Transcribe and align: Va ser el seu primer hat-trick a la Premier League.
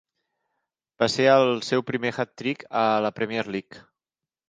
Va 1.03 1.09
ser 1.17 1.27
el 1.35 1.63
seu 1.69 1.85
primer 1.91 2.15
hat-trick 2.17 2.69
a 2.85 2.89
la 3.09 3.15
Premier 3.23 3.49
League. 3.55 3.89